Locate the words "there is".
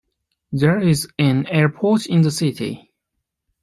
0.51-1.09